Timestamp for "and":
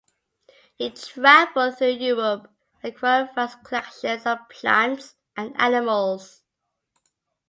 5.37-5.53